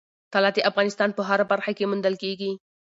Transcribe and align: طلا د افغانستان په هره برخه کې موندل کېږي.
طلا 0.33 0.49
د 0.55 0.57
افغانستان 0.69 1.09
په 1.17 1.21
هره 1.29 1.45
برخه 1.51 1.71
کې 1.77 1.89
موندل 1.89 2.15
کېږي. 2.23 2.51